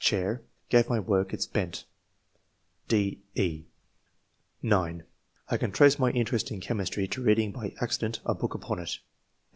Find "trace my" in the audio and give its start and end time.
5.71-6.09